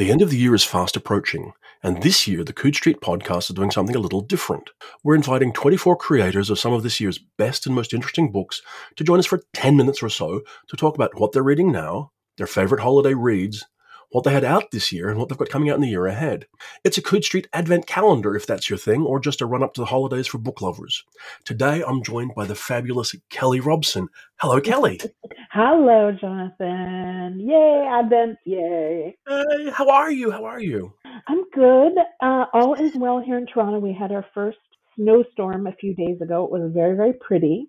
[0.00, 3.50] The end of the year is fast approaching, and this year the Coode Street podcast
[3.50, 4.70] is doing something a little different.
[5.04, 8.62] We're inviting 24 creators of some of this year's best and most interesting books
[8.96, 12.12] to join us for 10 minutes or so to talk about what they're reading now,
[12.38, 13.66] their favorite holiday reads,
[14.10, 16.06] what they had out this year and what they've got coming out in the year
[16.06, 16.46] ahead.
[16.84, 19.74] It's a Coode Street Advent calendar if that's your thing, or just a run up
[19.74, 21.04] to the holidays for book lovers.
[21.44, 24.08] Today I'm joined by the fabulous Kelly Robson.
[24.36, 25.00] Hello, Kelly.
[25.52, 27.40] Hello, Jonathan.
[27.40, 29.16] Yay, Advent, yay.
[29.28, 30.30] Hey, how are you?
[30.30, 30.92] How are you?
[31.26, 31.92] I'm good.
[32.20, 33.78] Uh, all is well here in Toronto.
[33.78, 34.58] We had our first
[34.96, 36.44] snowstorm a few days ago.
[36.44, 37.68] It was very, very pretty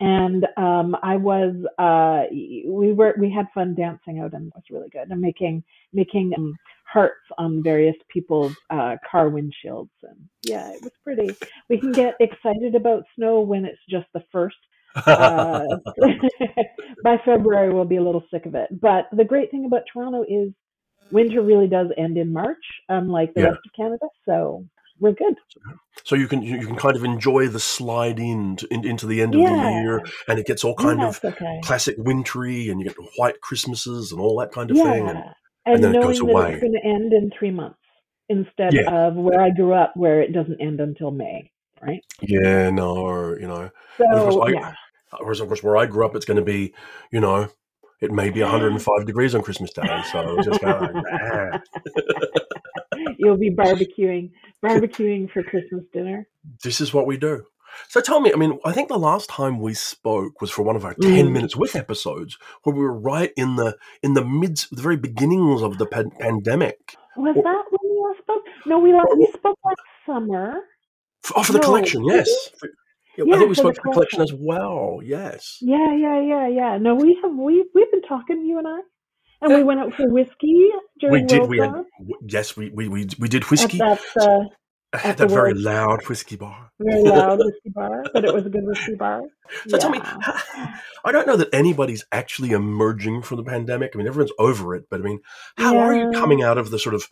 [0.00, 4.64] and um, I was uh, we were we had fun dancing out and it was
[4.70, 10.70] really good and making making um, hearts on various people's uh, car windshields and yeah
[10.70, 11.34] it was pretty.
[11.70, 14.56] We can get excited about snow when it's just the first.
[14.94, 15.66] Uh,
[17.02, 18.68] by February we'll be a little sick of it.
[18.80, 20.52] But the great thing about Toronto is
[21.10, 23.46] winter really does end in March, unlike the yeah.
[23.48, 24.06] rest of Canada.
[24.26, 24.66] So
[25.00, 25.34] we're good.
[26.04, 29.22] So you can you can kind of enjoy the slide in, to, in into the
[29.22, 29.54] end of yeah.
[29.54, 31.60] the year, and it gets all kind yeah, of okay.
[31.62, 34.92] classic wintry, and you get white Christmases and all that kind of yeah.
[34.92, 35.26] thing, and, and,
[35.66, 36.52] and then it goes away.
[36.52, 37.78] It's going to end in three months
[38.28, 41.50] instead of where I grew up, where it doesn't end until May,
[41.80, 42.00] right?
[42.22, 43.70] Yeah, no, you know.
[43.98, 44.72] So of course, I, yeah.
[45.20, 46.74] Whereas, of course, where I grew up, it's going to be,
[47.10, 47.48] you know,
[48.00, 50.02] it may be 105 degrees on Christmas Day.
[50.12, 51.62] So just kind of like,
[53.18, 54.30] You'll be barbecuing,
[54.64, 56.26] barbecuing for Christmas dinner.
[56.62, 57.44] This is what we do.
[57.88, 60.76] So tell me, I mean, I think the last time we spoke was for one
[60.76, 61.32] of our ten mm.
[61.32, 65.62] minutes with episodes, where we were right in the in the mid, the very beginnings
[65.62, 66.96] of the pan- pandemic.
[67.16, 68.42] Was or, that when we last spoke?
[68.66, 70.54] No, we last, we spoke last summer.
[71.34, 72.28] Oh, for the no, collection, yes.
[73.18, 75.00] Yeah, yeah, I think we spoke for the collection as well.
[75.02, 75.58] Yes.
[75.60, 76.78] Yeah, yeah, yeah, yeah.
[76.78, 78.80] No, we have we we've been talking, you and I.
[79.40, 80.70] And we went out for whiskey
[81.00, 81.40] during we did.
[81.40, 81.72] World we had
[82.26, 83.80] yes, we, we we we did whiskey.
[83.80, 84.44] At that, uh,
[84.92, 86.70] at that very loud whiskey bar.
[86.80, 89.22] Very loud whiskey bar, but it was a good whiskey bar.
[89.68, 89.78] So yeah.
[89.78, 90.00] tell me,
[91.04, 93.92] I don't know that anybody's actually emerging from the pandemic.
[93.94, 95.20] I mean, everyone's over it, but I mean,
[95.56, 95.80] how yeah.
[95.80, 97.06] are you coming out of the sort of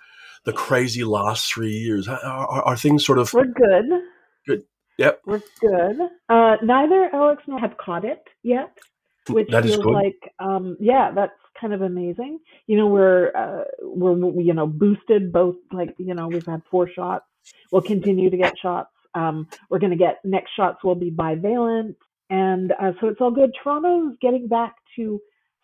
[0.45, 2.09] the crazy last three years?
[2.09, 3.33] Are, are, are things sort of?
[3.33, 3.85] We're good.
[4.49, 4.65] Good.
[4.99, 5.21] Yep.
[5.27, 6.01] We're good.
[6.29, 8.77] Uh, neither Alex nor have caught it yet,
[9.29, 11.33] which that feels like, um, yeah, that's
[11.65, 12.41] kind of amazing.
[12.67, 15.57] You know, we're uh, we're you know boosted both.
[15.73, 17.25] Like you know, we've had four shots.
[17.73, 18.91] We'll continue to get shots.
[19.15, 21.95] Um, we're going to get next shots will be bivalent,
[22.29, 23.51] and uh, so it's all good.
[23.63, 25.21] Toronto's getting back to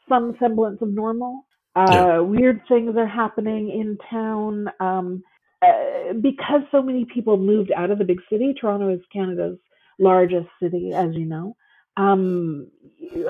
[0.08, 1.46] some semblance of normal.
[1.76, 2.18] Uh, yeah.
[2.20, 5.22] Weird things are happening in town um,
[5.62, 8.54] uh, because so many people moved out of the big city.
[8.58, 9.58] Toronto is Canada's
[9.98, 11.54] largest city, as you know
[11.96, 12.68] um,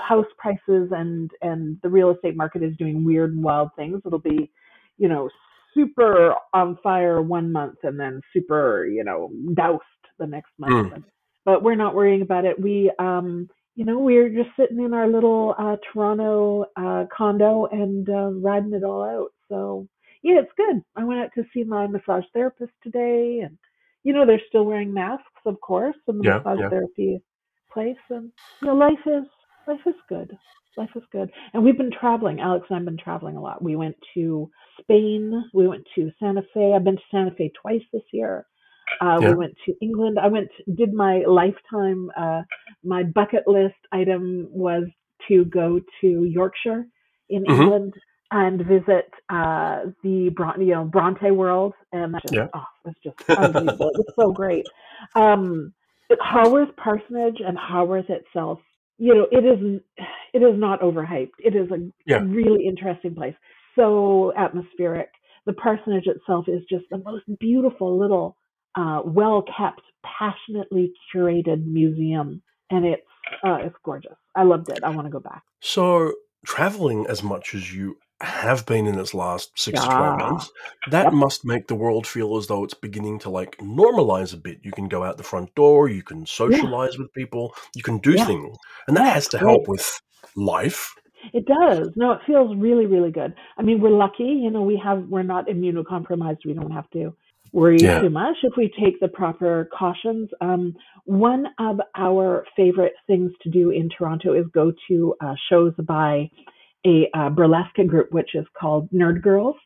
[0.00, 4.00] house prices and and the real estate market is doing weird and wild things.
[4.04, 4.50] It'll be,
[4.98, 5.28] you know,
[5.75, 9.82] super on fire one month and then super, you know, doused
[10.19, 10.93] the next month.
[10.93, 11.04] Mm.
[11.44, 12.60] But we're not worrying about it.
[12.60, 18.09] We, um, you know, we're just sitting in our little uh, Toronto uh, condo and
[18.09, 19.31] uh, riding it all out.
[19.49, 19.88] So
[20.22, 20.82] yeah, it's good.
[20.97, 23.56] I went out to see my massage therapist today, and
[24.04, 26.69] you know, they're still wearing masks, of course, in the yeah, massage yeah.
[26.69, 27.22] therapy
[27.72, 29.25] place and you know life is
[29.66, 30.31] life is good
[30.76, 33.76] life is good and we've been traveling alex and i've been traveling a lot we
[33.76, 34.50] went to
[34.81, 38.47] spain we went to santa fe i've been to santa fe twice this year
[39.00, 39.31] uh, yeah.
[39.31, 42.42] we went to england i went did my lifetime uh,
[42.84, 44.84] my bucket list item was
[45.28, 46.87] to go to yorkshire
[47.28, 47.62] in mm-hmm.
[47.62, 47.94] england
[48.32, 52.47] and visit uh, the Bron- you know Bronte World, and that just yeah.
[52.54, 53.88] oh, it was just unbelievable.
[53.88, 54.66] it was so great.
[55.14, 55.72] Um,
[56.19, 58.59] Haworth Parsonage and Haworth itself,
[58.98, 59.81] you know, it is
[60.34, 61.38] it is not overhyped.
[61.38, 62.21] It is a yeah.
[62.22, 63.34] really interesting place.
[63.76, 65.09] So atmospheric.
[65.47, 68.37] The parsonage itself is just the most beautiful little,
[68.75, 73.03] uh, well kept, passionately curated museum, and it's
[73.44, 74.16] uh, it's gorgeous.
[74.37, 74.81] I loved it.
[74.82, 75.43] I want to go back.
[75.60, 76.12] So
[76.44, 79.88] traveling as much as you have been in its last six yeah.
[79.88, 80.50] to 12 months,
[80.91, 81.12] that yep.
[81.12, 84.58] must make the world feel as though it's beginning to like normalize a bit.
[84.62, 87.02] You can go out the front door, you can socialize yeah.
[87.02, 88.26] with people, you can do yeah.
[88.26, 88.56] things.
[88.87, 90.00] And that has to help with
[90.37, 90.94] life.
[91.32, 91.88] It does.
[91.96, 93.34] No, it feels really, really good.
[93.58, 96.38] I mean, we're lucky, you know, we have, we're not immunocompromised.
[96.44, 97.14] We don't have to
[97.52, 100.31] worry too much if we take the proper cautions.
[100.40, 100.75] Um,
[101.05, 106.31] one of our favorite things to do in Toronto is go to uh, shows by
[106.87, 109.56] a uh, burlesque group which is called Nerd Girls.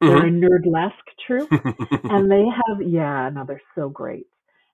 [0.00, 0.44] They're mm-hmm.
[0.44, 0.92] a nerdlesque
[1.26, 1.50] troupe,
[2.04, 4.26] and they have yeah, no, they're so great,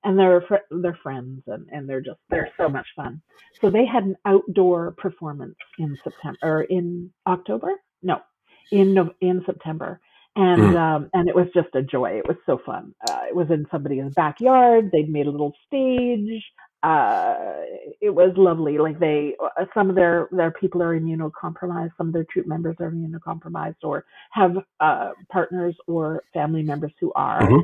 [0.03, 3.23] and they're fr- they're friends, and and they're just they're so much fun.
[3.61, 8.21] So they had an outdoor performance in September or in October, no,
[8.71, 10.01] in in September,
[10.37, 10.77] and Mm.
[10.77, 12.19] um, and it was just a joy.
[12.19, 12.95] It was so fun.
[13.09, 14.91] Uh, it was in somebody's backyard.
[14.93, 16.45] They'd made a little stage.
[16.85, 17.35] Uh,
[18.03, 18.77] it was lovely.
[18.77, 21.93] Like they, uh, some of their their people are immunocompromised.
[21.97, 27.11] Some of their troop members are immunocompromised, or have uh, partners or family members who
[27.15, 27.41] are.
[27.41, 27.63] Mhm.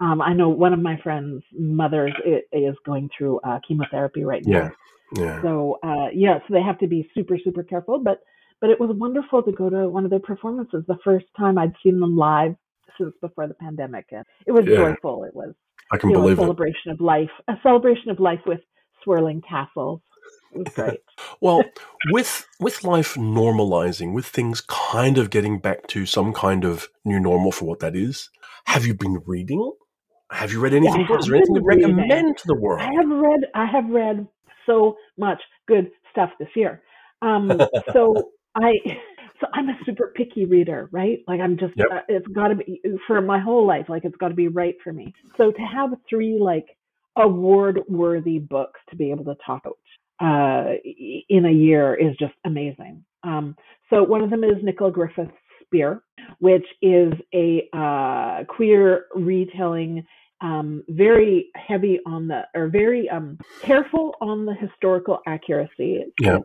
[0.00, 2.12] Um, I know one of my friends' mothers
[2.52, 4.70] is going through uh, chemotherapy right now.
[5.12, 5.22] Yeah.
[5.24, 5.42] Yeah.
[5.42, 7.98] So uh, yeah, so they have to be super super careful.
[7.98, 8.20] But
[8.60, 10.84] but it was wonderful to go to one of their performances.
[10.86, 12.54] The first time I'd seen them live
[12.98, 14.76] since before the pandemic, and it was Yeah.
[14.76, 15.24] joyful.
[15.24, 15.54] It was
[15.92, 16.42] I can know, a believe it.
[16.42, 18.60] celebration of life, a celebration of life with
[19.02, 20.00] swirling tassels.
[20.74, 21.00] Great.
[21.40, 21.62] Well,
[22.10, 27.20] with with life normalizing, with things kind of getting back to some kind of new
[27.20, 28.30] normal for what that is,
[28.66, 29.72] have you been reading?
[30.30, 31.20] Have you read anything good?
[31.20, 32.80] Is there anything to recommend to the world?
[32.82, 34.26] I have read I have read
[34.66, 36.82] so much good stuff this year.
[37.22, 37.50] Um,
[37.92, 38.72] so I
[39.40, 41.18] so I'm a super picky reader, right?
[41.26, 41.86] Like I'm just Yep.
[41.92, 43.86] uh, it's got to be for my whole life.
[43.88, 45.12] Like it's got to be right for me.
[45.36, 46.66] So to have three like
[47.16, 49.78] award worthy books to be able to talk about
[50.20, 50.74] uh,
[51.28, 53.04] in a year is just amazing.
[53.22, 53.56] Um,
[53.90, 55.32] so one of them is Nicola Griffith's
[55.64, 56.02] Spear,
[56.38, 60.04] which is a uh, queer retelling
[60.40, 66.38] um, very heavy on the or very um, careful on the historical accuracy Yeah.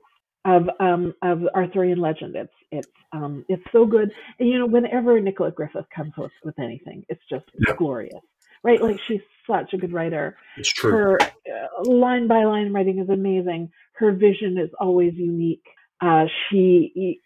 [0.45, 2.35] Of um, of Arthurian legend.
[2.35, 4.11] It's it's um, it's so good.
[4.39, 7.75] And you know, whenever Nicola Griffith comes with, with anything, it's just Yeah.
[7.77, 8.21] glorious,
[8.63, 8.81] right?
[8.81, 10.37] Like she's such a good writer.
[10.57, 10.91] It's true.
[10.91, 13.69] Her uh, line by line writing is amazing.
[13.93, 15.65] Her vision is always unique.
[16.01, 17.21] Uh, she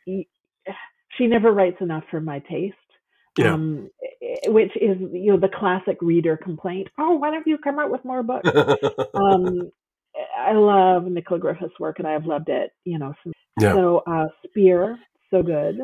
[1.18, 2.76] she never writes enough for my taste
[3.38, 3.54] Yeah.
[3.54, 3.90] um,
[4.22, 6.88] eh, which is you know the classic reader complaint.
[7.00, 8.48] Oh, why don't you come out with more books?
[9.16, 9.72] um,
[10.38, 12.72] I love Nicola Griffith's work, and I have loved it.
[12.86, 13.74] You know, since, Yeah.
[13.74, 14.98] so uh, Spear,
[15.32, 15.80] so good.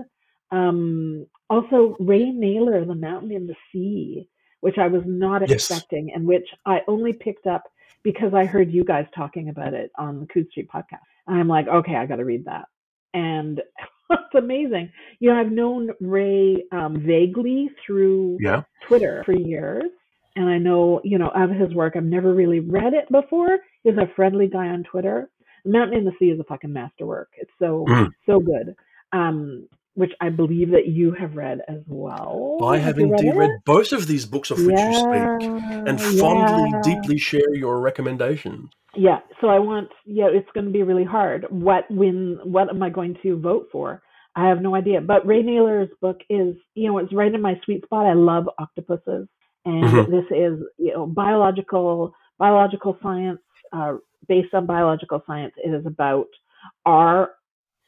[0.52, 4.28] Um, also, Ray Nayler, The Mountain in the Sea,
[4.62, 5.52] which I was not Yes.
[5.52, 7.64] expecting, and which I only picked up
[8.04, 11.00] because I heard you guys talking about it on the Coode Street podcast.
[11.28, 12.66] And I'm like, okay, I got to read that.
[13.14, 13.62] And
[14.10, 14.92] it's amazing.
[15.20, 18.64] You know, I've known Ray um, vaguely through yeah.
[18.88, 19.84] Twitter for years.
[20.36, 23.60] And I know, you know, of his work, I've never really read it before.
[23.84, 25.30] He's a friendly guy on Twitter.
[25.66, 27.30] Mountain in the Sea is a fucking masterwork.
[27.38, 28.10] It's so, Mm.
[28.26, 28.76] so good.
[29.12, 32.58] Um, which I believe that you have read as well.
[32.64, 33.36] I have you indeed it?
[33.36, 35.44] read both of these books of which you speak
[35.88, 36.82] and fondly, yeah.
[36.84, 38.72] deeply share your recommendations.
[38.96, 41.46] Yeah, so I want yeah, it's going to be really hard.
[41.50, 44.02] What when what am I going to vote for?
[44.36, 45.00] I have no idea.
[45.00, 48.08] But Ray Nayler's book is, you know, it's right in my sweet spot.
[48.08, 49.28] I love octopuses,
[49.66, 50.08] and Mhm.
[50.12, 53.40] this is, you know, biological biological science
[53.72, 53.96] uh,
[54.28, 55.54] based on biological science.
[55.64, 56.28] It is about
[56.86, 57.32] are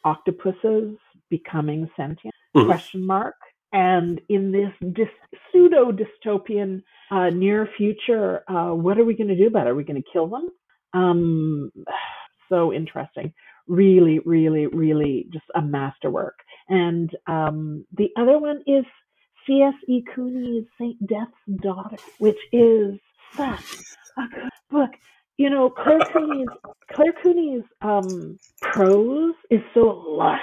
[0.03, 0.97] octopuses
[1.29, 2.33] becoming sentient?
[2.55, 2.65] Mhm.
[2.65, 3.35] Question mark.
[3.73, 5.09] And in this dys-
[5.51, 9.71] pseudo dystopian uh, near future, uh, what are we going to do about it?
[9.71, 10.49] Are we going to kill them?
[10.93, 11.71] Um,
[12.49, 13.33] so interesting.
[13.67, 16.37] Really, really, really just a masterwork.
[16.69, 18.85] And um, the other one is
[19.47, 20.03] C.S.E.
[20.15, 21.31] Cooney's Saint Death's
[21.61, 22.99] Daughter, which is
[23.35, 23.83] such
[24.17, 24.89] a good book.
[25.37, 26.47] You know, Claire Cooney's
[26.93, 30.39] Claire Cooney's um, prose is so lush.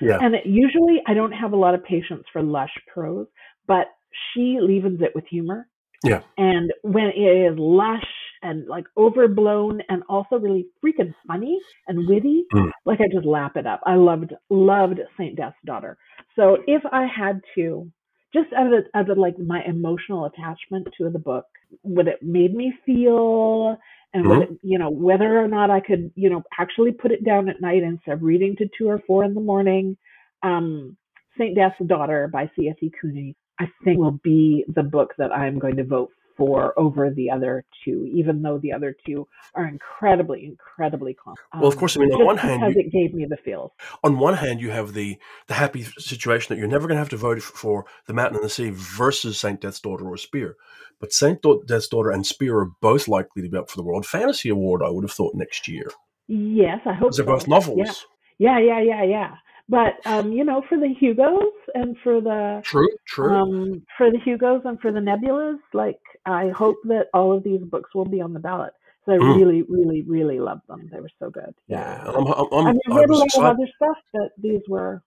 [0.00, 0.18] Yeah.
[0.20, 3.26] And it, usually I don't have a lot of patience for lush prose,
[3.66, 3.86] but
[4.32, 5.68] she leavens it with humor.
[6.04, 6.22] Yeah.
[6.38, 8.04] And when it is lush
[8.42, 11.58] and like overblown and also really freaking funny
[11.88, 12.70] and witty, Mm.
[12.84, 13.80] like I just lap it up.
[13.84, 15.96] I loved loved Saint Death's Daughter.
[16.36, 17.90] So if I had to,
[18.32, 21.46] just out of out of like my emotional attachment to the book,
[21.82, 23.76] what it made me feel,
[24.12, 27.24] and what it, you know whether or not I could you know actually put it
[27.24, 29.96] down at night instead of reading to two or four in the morning.
[30.42, 30.96] Um,
[31.38, 32.90] Saint Death's Daughter by C.S.E.
[33.00, 37.30] Cooney, I think will be the book that I'm going to vote for over the
[37.30, 41.36] other two, even though the other two are incredibly, incredibly close.
[41.54, 43.36] Well, of um, course, I mean, on one hand, because you- it gave me the
[43.38, 43.72] feels.
[44.04, 47.08] on one hand, you have the the happy situation that you're never going to have
[47.10, 50.56] to vote for the Mountain and the Sea versus Saint Death's Daughter or Spear,
[51.00, 54.06] but Saint Death's Daughter and Spear are both likely to be up for the World
[54.06, 54.82] Fantasy Award.
[54.84, 55.90] I would have thought next year.
[56.28, 57.32] Yes, I hope They're so.
[57.32, 58.06] both novels.
[58.38, 59.34] Yeah, yeah, yeah, yeah, yeah.
[59.68, 63.30] But um, you know, for the Hugos and for the True, true.
[63.34, 67.62] um, for the Hugos and for the Nebulas, like I hope that all of these
[67.62, 68.72] books will be on the ballot.
[69.04, 69.36] So I Mm.
[69.38, 70.88] really, really, really love them.
[70.92, 71.54] They were so good.
[71.68, 72.02] yeah.
[72.06, 73.46] I'm, I'm, I'm, I mean, read a lot excited.
[73.46, 75.02] of other stuff, but these were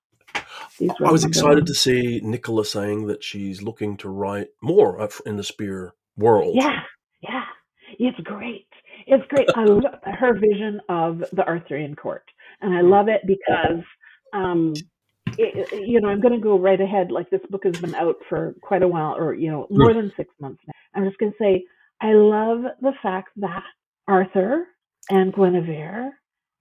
[0.80, 5.08] these were I was excited to see Nicola saying that she's looking to write more
[5.25, 6.56] in the Spear world.
[6.56, 6.80] Yeah,
[7.22, 7.44] yeah,
[7.98, 8.68] it's great.
[9.08, 9.48] It's great.
[9.56, 12.24] I love her vision of the Arthurian court,
[12.62, 13.84] and I love it because
[14.33, 14.74] um,
[15.38, 17.12] it, you know, I'm going to go right ahead.
[17.12, 20.12] Like this book has been out for quite a while, or you know, more than
[20.17, 20.74] six months now.
[20.95, 21.65] I'm just going to say
[22.01, 23.63] I love the fact that
[24.07, 24.65] Arthur
[25.09, 26.12] and Guinevere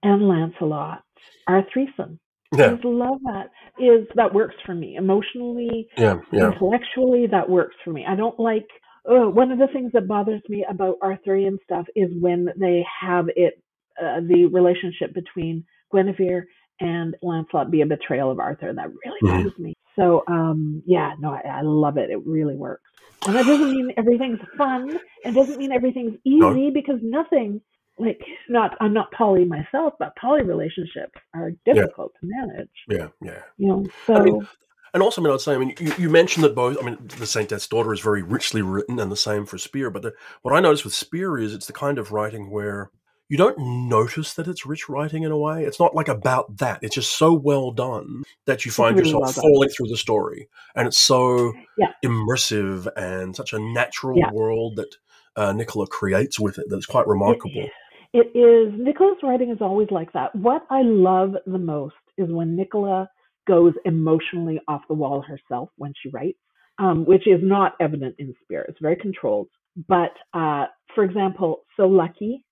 [0.02, 1.02] and Lancelot
[1.46, 2.18] are threesome.
[2.56, 2.66] Yeah.
[2.66, 3.50] I just love that.
[3.78, 6.52] Is that works for me emotionally, Yeah, yeah.
[6.52, 7.26] intellectually?
[7.26, 8.04] That works for me.
[8.08, 8.66] I don't like.
[9.08, 13.26] Uh, one of the things that bothers me about Arthurian stuff is when they have
[13.36, 13.54] it,
[14.02, 16.46] uh, the relationship between Guinevere
[16.80, 18.72] and Lancelot be a betrayal of Arthur.
[18.72, 19.58] That really Mhm.
[19.58, 19.74] me.
[19.96, 22.10] So, um, yeah, no, I, I love it.
[22.10, 22.82] It really works.
[23.26, 24.96] And that doesn't mean everything's fun.
[25.24, 26.52] It doesn't mean everything's No.
[26.52, 27.60] easy because nothing,
[27.98, 32.68] like, not I'm not poly myself, but poly relationships are difficult to manage.
[32.88, 33.42] Yeah, yeah.
[33.56, 34.48] You know, so I mean,
[34.94, 36.96] And also, I mean, I'd say, I mean, you, you mentioned that both, I mean,
[37.18, 39.90] The Saint Death's Daughter is very richly written and the same for Spear.
[39.90, 42.90] But the, what I notice with Spear is it's the kind of writing where
[43.28, 45.64] you don't notice that it's rich writing in a way.
[45.64, 46.78] It's not like about that.
[46.82, 50.48] It's just so well done that you find really yourself well falling through the story.
[50.74, 51.92] And it's so Yeah.
[52.04, 54.30] immersive and such a natural Yeah.
[54.32, 54.96] world that
[55.36, 57.68] uh, Nicola creates with it that's quite remarkable.
[58.14, 60.34] It is Nicola's writing is always like that.
[60.34, 63.08] What I love the most is when Nicola
[63.46, 66.38] goes emotionally off the wall herself when she writes,
[66.78, 68.70] um, which is not evident in Spirit.
[68.70, 69.48] It's very controlled.
[69.86, 72.44] But uh, for example, So Lucky,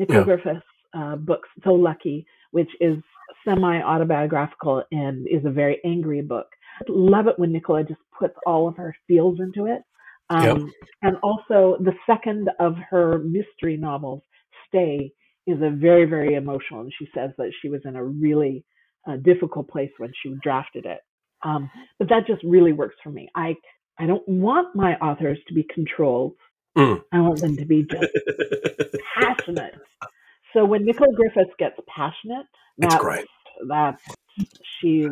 [0.00, 0.24] Nicola Yeah.
[0.24, 2.96] Griffith's uh, book, So Lucky, which is
[3.44, 6.48] semi autobiographical and is a very angry book.
[6.80, 9.82] I love it when Nicola just puts all of her feels into it.
[10.30, 10.58] Um, Yep.
[11.02, 14.22] And also, the second of her mystery novels,
[14.68, 15.12] Stay,
[15.46, 16.80] is a very, very emotional.
[16.82, 18.64] And she says that she was in a really
[19.08, 21.00] uh, difficult place when she drafted it.
[21.44, 23.28] Um, but that just really works for me.
[23.34, 23.54] I
[23.98, 26.34] I don't want my authors to be controlled.
[26.76, 27.02] Mm.
[27.12, 28.06] I want them to be just
[29.18, 29.74] passionate.
[30.52, 32.46] So when Nicola Griffiths gets passionate,
[32.78, 33.26] It's that's great.
[33.68, 34.02] that's
[34.80, 35.08] she's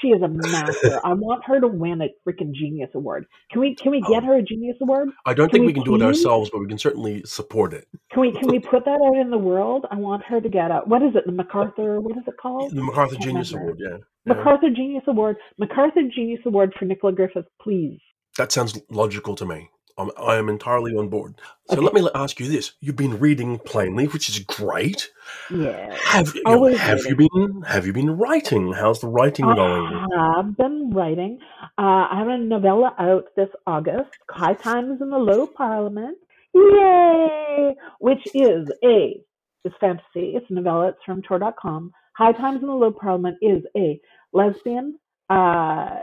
[0.00, 1.00] she is a master.
[1.04, 3.26] I want her to win a freaking genius award.
[3.50, 4.26] Can we can we get Oh.
[4.26, 5.08] her a genius award?
[5.24, 7.72] I don't Can think we we can do it ourselves, but we can certainly support
[7.72, 7.86] it.
[8.12, 9.86] Can we can we put that out in the world?
[9.90, 11.24] I want her to get a what is it?
[11.26, 12.74] The MacArthur what is it called?
[12.74, 13.72] The MacArthur Genius remember.
[13.72, 13.96] Award, yeah.
[14.26, 14.34] yeah.
[14.34, 15.36] MacArthur Genius Award.
[15.58, 18.00] MacArthur Genius Award for Nicola Griffith, please.
[18.38, 19.70] That sounds logical to me.
[19.98, 21.34] I'm, I am entirely on board.
[21.68, 21.84] So Okay.
[21.84, 25.10] let me ask you this: You've been reading plainly, which is great.
[25.50, 25.96] Yeah.
[26.04, 28.72] Have you know, have you been have you been writing?
[28.72, 30.06] How's the writing going?
[30.16, 31.38] I have been writing.
[31.78, 36.18] Uh, I have a novella out this August, High Times in the Low Parliament.
[36.54, 37.74] Yay!
[38.00, 39.20] Which is a,
[39.64, 41.92] it's fantasy, it's a novella, it's from Tor.com.
[42.16, 44.00] High Times in the Low Parliament is a
[44.32, 44.98] lesbian,
[45.28, 45.96] uh,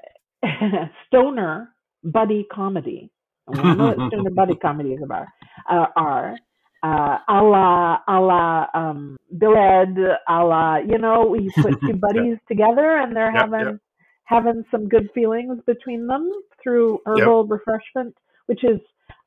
[1.07, 1.69] stoner
[2.03, 3.09] buddy comedy.
[3.47, 5.27] And we know what stoner buddy comedies about,
[5.69, 6.35] uh, are.
[6.83, 9.95] Uh, a la, a la, um, Bill Ed,
[10.29, 13.81] a la, you know, we put two buddies together and they're Yep, having, yep.
[14.25, 16.29] having some good feelings between them
[16.61, 18.15] through herbal refreshment,
[18.47, 18.79] which is,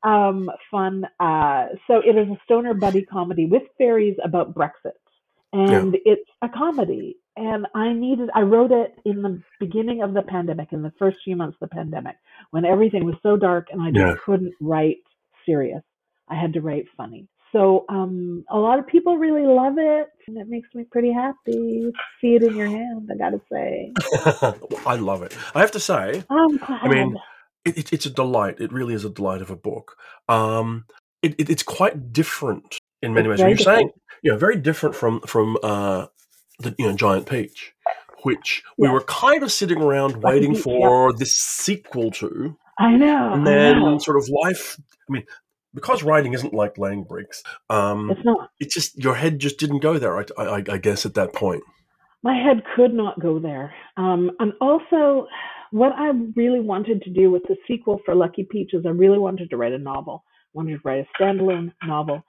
[0.03, 1.05] um, fun.
[1.19, 4.93] Uh, so it is a stoner buddy comedy with fairies about Brexit.
[5.53, 7.17] And it's a comedy.
[7.35, 11.17] And I needed, I wrote it in the beginning of the pandemic, in the first
[11.23, 12.15] few months of the pandemic,
[12.51, 14.15] when everything was so dark and I just Yeah.
[14.25, 14.97] couldn't write
[15.45, 15.83] serious.
[16.29, 17.27] I had to write funny.
[17.53, 21.91] So um, a lot of people really love it, and it makes me pretty happy.
[22.19, 23.93] See it in your hand, I gotta say.
[24.85, 25.35] I love it.
[25.55, 26.81] I have to say, I'm glad.
[26.83, 27.17] I mean,
[27.63, 28.59] it, it, it's a delight.
[28.59, 29.95] It really is a delight of a book.
[30.27, 30.85] Um,
[31.21, 33.39] it, it, it's quite different in many ways.
[33.39, 36.07] You're saying, you know, very different from from uh,
[36.59, 37.73] the you know Giant Peach,
[38.23, 38.93] which we Yes.
[38.93, 43.33] were kind of sitting around waiting for this sequel to, I know.
[43.33, 43.97] and then know.
[43.99, 44.77] sort of life.
[45.09, 45.23] I mean,
[45.73, 47.43] because writing isn't like laying bricks.
[47.69, 48.49] Um, It's not.
[48.59, 50.17] it just your head just didn't go there.
[50.17, 51.63] I, I, I guess at that point.
[52.23, 53.73] my head could not go there.
[53.95, 55.27] Um, and also,
[55.71, 59.19] what I really wanted to do with the sequel for Lucky Peach is I really
[59.19, 60.23] wanted to write a novel.
[60.27, 62.23] I wanted to write a standalone novel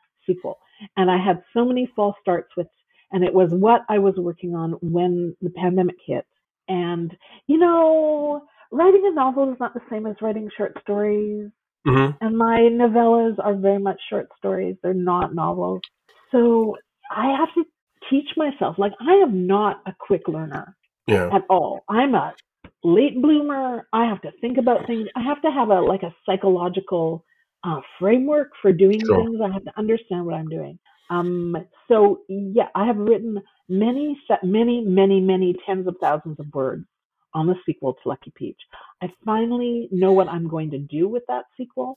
[0.96, 2.68] And I had so many false starts with,
[3.12, 6.26] and it was what I was working on when the pandemic hit.
[6.68, 7.16] And,
[7.46, 11.50] you know, writing a novel is not the same as writing short stories.
[11.86, 15.80] hmm And my novellas are very much short stories, they're not novels.
[16.32, 16.76] So
[17.10, 17.64] I have to
[18.10, 18.78] teach myself.
[18.78, 21.30] Like, I am not a quick learner Yeah.
[21.32, 21.84] at all.
[21.88, 22.34] I'm a
[22.84, 23.88] late bloomer.
[23.92, 25.08] I have to think about things.
[25.16, 27.24] I have to have a like a psychological
[27.64, 29.24] uh, framework for doing Sure.
[29.24, 29.40] things.
[29.44, 30.78] I have to understand what I'm doing.
[31.10, 31.56] Um,
[31.88, 36.84] so yeah, I have written many, many, many, many tens of thousands of words
[37.34, 38.60] on the sequel to Lucky Peach.
[39.02, 41.96] I finally know what I'm going to do with that sequel.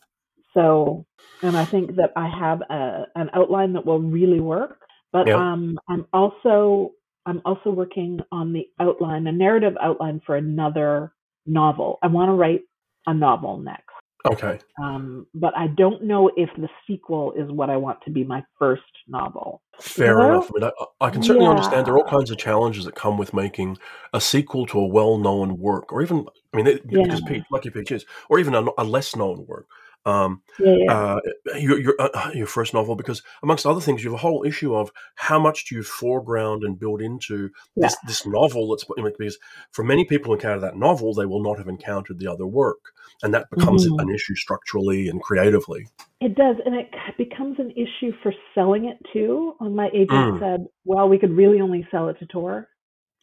[0.54, 1.06] So,
[1.42, 4.80] and I think that I have a, an outline that will really work.
[5.14, 5.36] But Yeah.
[5.36, 6.92] um, I'm also
[7.26, 11.14] I'm also working on the outline, a narrative outline for another
[11.46, 12.00] novel.
[12.02, 12.62] I want to write
[13.08, 13.86] a novel next.
[14.26, 14.60] Okay.
[14.82, 18.44] Um, but I don't know if the sequel is what I want to be my
[18.60, 19.62] first novel.
[19.80, 20.50] Fair enough.
[20.56, 23.18] I mean, I, I can certainly understand there are all kinds of challenges that come
[23.18, 23.78] with making
[24.14, 27.04] a sequel to a well-known work, or even, I mean, it, Yeah.
[27.04, 29.68] because Lucky Peaches, or even a, a less-known work.
[30.06, 30.94] Um, Yeah, yeah.
[30.94, 31.20] uh,
[31.60, 34.76] your your, uh, your first novel, because amongst other things, you have a whole issue
[34.76, 38.70] of how much do you foreground and build into this this novel.
[38.70, 39.38] That's because
[39.72, 42.80] for many people who encounter that novel, they will not have encountered the other work,
[43.22, 44.02] and that becomes Mhm.
[44.02, 45.88] an issue structurally and creatively.
[46.20, 49.56] It does, and it becomes an issue for selling it too.
[49.60, 50.40] And my agent Mm.
[50.40, 52.68] said, "Well, we could really only sell it to Tor."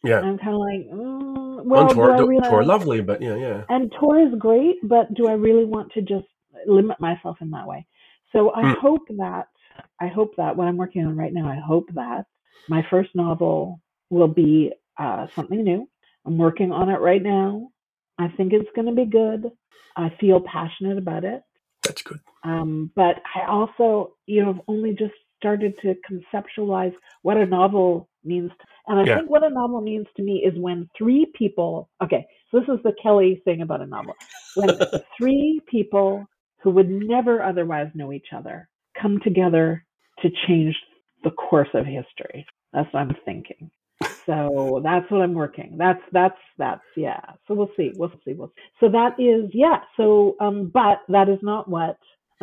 [0.03, 3.21] Yeah, And I'm kind of like, mm, "Well, do Tor, I really?" Tor lovely, but
[3.21, 3.63] yeah, yeah.
[3.67, 6.25] and Tor is great, but do I really want to just
[6.67, 7.85] limit myself in that way?
[8.31, 8.75] So I Mm.
[8.81, 9.47] hope that
[9.99, 12.25] I hope that what I'm working on right now, I hope that
[12.67, 15.89] my first novel will be uh, something new.
[16.25, 17.69] I'm working on it right now.
[18.17, 19.51] I think it's going to be good.
[19.95, 21.41] I feel passionate about it.
[21.83, 22.19] That's good.
[22.43, 28.09] Um, but I also, you know, have only just started to conceptualize what a novel
[28.23, 28.51] means.
[28.87, 29.15] And I Yeah.
[29.15, 32.83] think what a novel means to me is when three people, okay, so this is
[32.83, 34.17] the Kelly thing about a novel.
[34.53, 34.79] When
[35.17, 36.29] three people
[36.61, 38.69] who would never otherwise know each other
[39.01, 39.85] come together
[40.21, 40.75] to change
[41.23, 42.45] the course of history.
[42.73, 43.71] That's what I'm thinking.
[44.25, 45.75] So that's what I'm working.
[45.77, 47.19] That's that's that's yeah.
[47.47, 47.91] So we'll see.
[47.95, 48.33] We'll see.
[48.33, 48.61] We'll see.
[48.79, 49.79] So that is yeah.
[49.97, 51.97] So um, but that is not what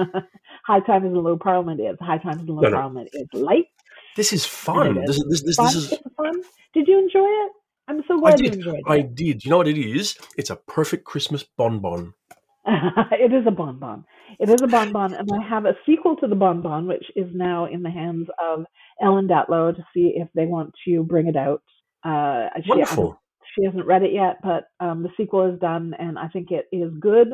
[0.67, 1.97] High Times in the Low Parliament is.
[2.01, 2.77] High Times in the Low No, no.
[2.77, 3.67] Parliament is light.
[4.17, 4.97] This is fun.
[4.99, 5.67] it This is this this, Fun.
[5.67, 5.95] this is.
[6.17, 6.43] Fun.
[6.75, 7.53] Did you enjoy it?
[7.89, 8.55] I'm so I glad you did.
[8.55, 9.45] enjoyed I did.
[9.45, 10.17] You know what it is?
[10.37, 12.15] It's a perfect Christmas bonbon.
[13.13, 14.05] it is a bonbon.
[14.41, 17.67] It is a bonbon, and I have a sequel to the bonbon, which is now
[17.67, 18.65] in the hands of
[19.01, 21.63] Ellen Datlow to see if they want to bring it out.
[22.05, 23.21] Uh, she, Wonderful.
[23.55, 26.67] she hasn't read it yet, but um, the sequel is done, and I think it
[26.73, 27.29] is good.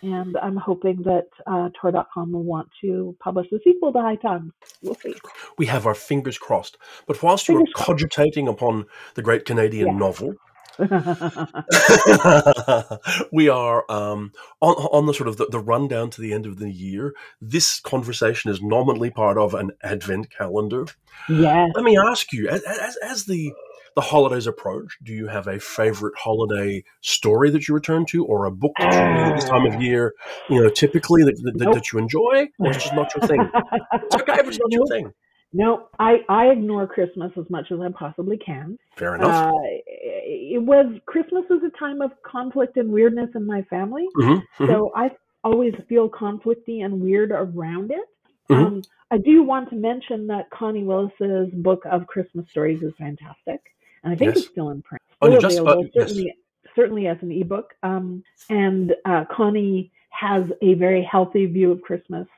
[0.00, 4.52] And I'm hoping that uh, Tor.com will want to publish the sequel to High Times.
[4.80, 5.14] We'll see.
[5.58, 6.78] We have our fingers crossed.
[7.08, 7.86] But whilst you were Fingers crossed.
[7.88, 9.98] cogitating upon the great Canadian Yeah.
[9.98, 10.34] novel,
[13.32, 16.58] we are um, on, on the sort of the, the rundown to the end of
[16.58, 17.14] the year.
[17.40, 20.86] This conversation is nominally part of an advent calendar.
[21.28, 21.66] Yeah.
[21.74, 23.52] Let me ask you, as, as, as the
[23.98, 28.44] the holidays approach, do you have a favorite holiday story that you return to, or
[28.44, 30.14] a book that you read at this time of year?
[30.48, 31.74] You know, typically that, that, Nope.
[31.74, 33.50] that you enjoy, or it's just not your thing.
[33.92, 35.12] It's okay if it's not your thing.
[35.52, 38.78] No, I, I ignore Christmas as much as I possibly can.
[38.96, 39.46] Fair enough.
[39.54, 44.42] Uh, it was Christmas is a time of conflict and weirdness in my family, Mhm,
[44.58, 44.66] mhm.
[44.66, 45.10] so I
[45.42, 48.06] always feel conflicty and weird around it.
[48.50, 48.56] Mhm.
[48.66, 53.60] Um, I do want to mention that Connie Willis's book of Christmas stories is fantastic,
[54.04, 54.38] and I think Yes.
[54.44, 56.08] it's still in print, Oh, still you just- available, uh, yes.
[56.10, 56.34] certainly
[56.76, 57.74] certainly as an ebook.
[57.82, 62.28] Um, and uh, Connie has a very healthy view of Christmas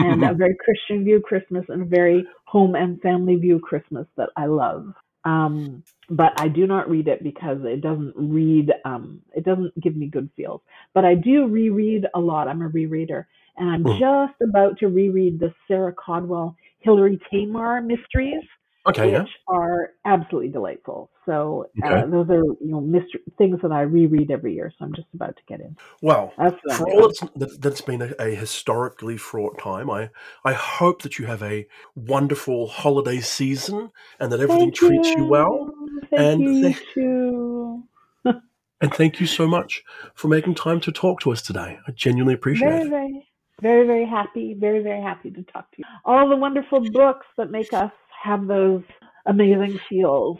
[0.00, 4.30] and a very Christian view Christmas and a very home and family view Christmas that
[4.36, 4.94] I love.
[5.24, 9.96] Um, but I do not read it because it doesn't read, um, it doesn't give
[9.96, 10.60] me good feels.
[10.94, 12.48] But I do reread a lot.
[12.48, 13.26] I'm a rereader.
[13.56, 13.98] And I'm Mm.
[13.98, 18.42] just about to reread the Sarah Caudwell Hilary Tamar mysteries,
[18.86, 19.22] okay, yeah.
[19.22, 21.10] which are absolutely delightful.
[21.26, 24.72] So uh, those are, you know, mystery, things that I reread every year.
[24.78, 25.76] So I'm just about to get in.
[26.02, 30.10] Well, That's for all it's, that, that's been a, a historically fraught time, I,
[30.44, 35.26] I hope that you have a wonderful holiday season and that everything Thank treats you
[35.26, 35.72] well.
[36.10, 37.84] Thank and you, you thank- too.
[38.82, 39.82] And thank you so much
[40.14, 41.78] for making time to talk to us today.
[41.86, 42.88] I genuinely appreciate Very, it.
[42.88, 43.26] very,
[43.60, 44.54] very, very happy.
[44.54, 45.84] Very, very happy to talk to you.
[46.06, 48.82] All the wonderful books that make us have those
[49.26, 50.38] amazing feels.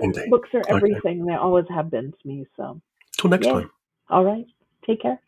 [0.00, 0.30] Indeed.
[0.30, 0.74] Books are Okay.
[0.76, 1.24] everything.
[1.26, 2.46] They always have been to me.
[2.56, 2.80] So,
[3.18, 3.52] Till next Yay.
[3.52, 3.70] time.
[4.08, 4.46] all right.
[4.86, 5.20] Take care.